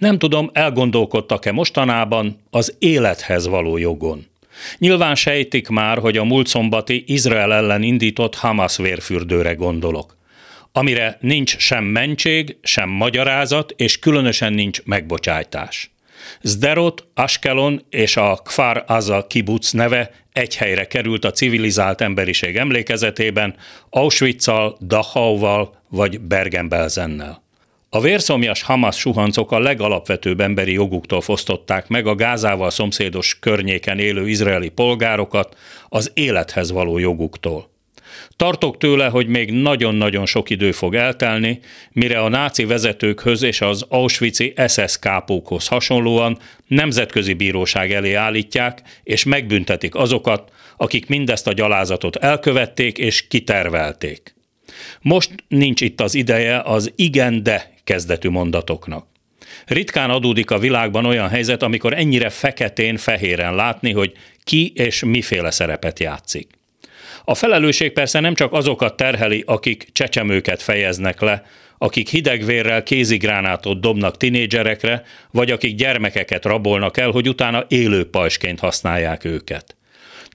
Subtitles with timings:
[0.00, 4.26] Nem tudom, elgondolkodtak-e mostanában az élethez való jogon.
[4.78, 10.16] Nyilván sejtik már, hogy a múlt szombati Izrael ellen indított Hamas vérfürdőre gondolok,
[10.72, 15.90] amire nincs sem mentség, sem magyarázat, és különösen nincs megbocsájtás.
[16.42, 23.54] Zderot, Askelon és a Kfar Aza kibuc neve egy helyre került a civilizált emberiség emlékezetében,
[23.90, 27.48] Auschwitz-al, Dachauval vagy Bergen-Belsennel.
[27.92, 34.28] A vérszomjas Hamas suhancok a legalapvetőbb emberi joguktól fosztották meg a Gázával szomszédos környéken élő
[34.28, 35.56] izraeli polgárokat
[35.88, 37.70] az élethez való joguktól.
[38.36, 41.60] Tartok tőle, hogy még nagyon-nagyon sok idő fog eltelni,
[41.92, 49.24] mire a náci vezetőkhöz és az Auschwitz-i SS kápókhoz hasonlóan nemzetközi bíróság elé állítják és
[49.24, 54.34] megbüntetik azokat, akik mindezt a gyalázatot elkövették és kitervelték.
[55.00, 59.06] Most nincs itt az ideje az igen de kezdetű mondatoknak.
[59.66, 64.12] Ritkán adódik a világban olyan helyzet, amikor ennyire feketén-fehéren látni, hogy
[64.44, 66.48] ki és miféle szerepet játszik.
[67.24, 71.42] A felelősség persze nem csak azokat terheli, akik csecsemőket fejeznek le,
[71.78, 79.24] akik hidegvérrel kézigránátot dobnak tinédzserekre, vagy akik gyermekeket rabolnak el, hogy utána élő pajsként használják
[79.24, 79.76] őket.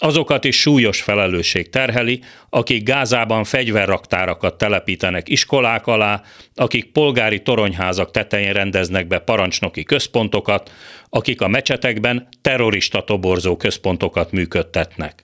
[0.00, 6.22] Azokat is súlyos felelősség terheli, akik Gázában fegyverraktárakat telepítenek iskolák alá,
[6.54, 10.72] akik polgári toronyházak tetején rendeznek be parancsnoki központokat,
[11.08, 15.22] akik a mecsetekben terrorista toborzó központokat működtetnek.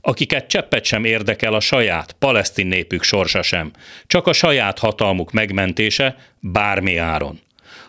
[0.00, 3.70] Akiket cseppet sem érdekel a saját, palesztin népük sorsa sem,
[4.06, 7.40] csak a saját hatalmuk megmentése bármi áron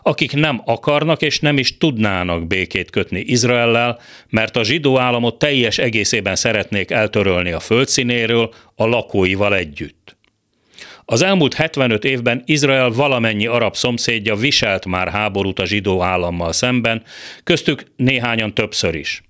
[0.03, 5.77] akik nem akarnak és nem is tudnának békét kötni Izraellel, mert a zsidó államot teljes
[5.77, 10.17] egészében szeretnék eltörölni a földszínéről a lakóival együtt.
[11.05, 17.03] Az elmúlt 75 évben Izrael valamennyi arab szomszédja viselt már háborút a zsidó állammal szemben,
[17.43, 19.23] köztük néhányan többször is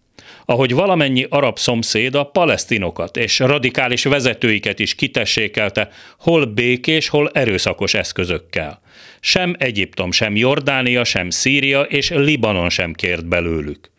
[0.45, 5.89] ahogy valamennyi arab szomszéd a palesztinokat és radikális vezetőiket is kitessékelte,
[6.19, 8.81] hol békés, hol erőszakos eszközökkel.
[9.19, 13.91] Sem Egyiptom, sem Jordánia, sem Szíria és Libanon sem kért belőlük.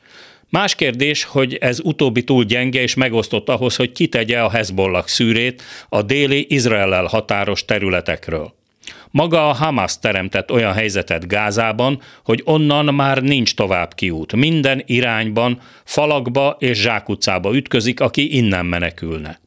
[0.49, 5.63] Más kérdés, hogy ez utóbbi túl gyenge és megosztott ahhoz, hogy kitegye a Hezbollah szűrét
[5.89, 8.55] a déli Izraellel határos területekről.
[9.15, 14.33] Maga a Hamas teremtett olyan helyzetet Gázában, hogy onnan már nincs tovább kiút.
[14.37, 19.41] Minden irányban, falakba és zsákutcába ütközik, aki innen menekülne.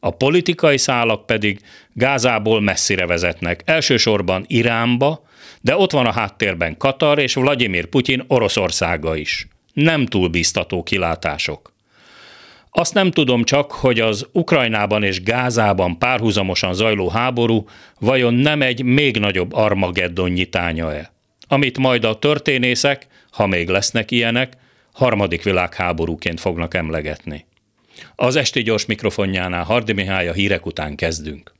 [0.00, 1.60] A politikai szálak pedig
[1.92, 5.24] Gázából messzire vezetnek, elsősorban Iránba,
[5.60, 9.48] de ott van a háttérben Katar és Vladimir Putyin Oroszországa is.
[9.72, 11.71] Nem túl biztató kilátások.
[12.74, 17.68] Azt nem tudom csak, hogy az Ukrajnában és Gázában párhuzamosan zajló háború
[17.98, 21.12] vajon nem egy még nagyobb Armageddon nyitánya-e,
[21.48, 24.52] amit majd a történészek, ha még lesznek ilyenek,
[24.92, 27.46] harmadik világháborúként fognak emlegetni.
[28.16, 31.52] Az esti gyors mikrofonjánál Hardi Mihály a hírek után kezdünk.